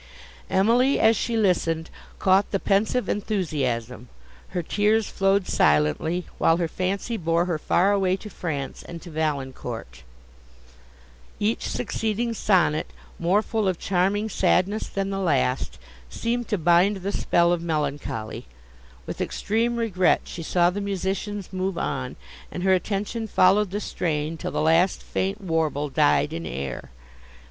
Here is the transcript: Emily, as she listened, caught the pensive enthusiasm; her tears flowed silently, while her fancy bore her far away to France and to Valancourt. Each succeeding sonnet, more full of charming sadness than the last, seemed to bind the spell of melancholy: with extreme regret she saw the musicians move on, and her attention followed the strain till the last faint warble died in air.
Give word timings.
Emily, 0.49 0.99
as 0.99 1.15
she 1.15 1.37
listened, 1.37 1.91
caught 2.17 2.49
the 2.49 2.59
pensive 2.59 3.07
enthusiasm; 3.07 4.09
her 4.47 4.63
tears 4.63 5.07
flowed 5.09 5.47
silently, 5.47 6.25
while 6.39 6.57
her 6.57 6.67
fancy 6.67 7.17
bore 7.17 7.45
her 7.45 7.59
far 7.59 7.91
away 7.91 8.15
to 8.15 8.27
France 8.27 8.81
and 8.81 8.99
to 9.03 9.11
Valancourt. 9.11 10.01
Each 11.39 11.69
succeeding 11.69 12.33
sonnet, 12.33 12.89
more 13.19 13.43
full 13.43 13.67
of 13.67 13.77
charming 13.77 14.27
sadness 14.27 14.87
than 14.87 15.11
the 15.11 15.19
last, 15.19 15.77
seemed 16.09 16.47
to 16.47 16.57
bind 16.57 16.95
the 16.97 17.11
spell 17.11 17.53
of 17.53 17.61
melancholy: 17.61 18.47
with 19.05 19.21
extreme 19.21 19.75
regret 19.75 20.21
she 20.23 20.41
saw 20.41 20.71
the 20.71 20.81
musicians 20.81 21.53
move 21.53 21.77
on, 21.77 22.15
and 22.51 22.63
her 22.63 22.73
attention 22.73 23.27
followed 23.27 23.69
the 23.69 23.79
strain 23.79 24.35
till 24.35 24.49
the 24.49 24.61
last 24.61 25.03
faint 25.03 25.39
warble 25.41 25.89
died 25.89 26.33
in 26.33 26.47
air. 26.47 26.89